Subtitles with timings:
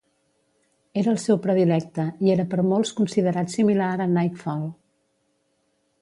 [1.01, 4.65] Era els seu predilecte i era per molts considerat similar a "Nightfall".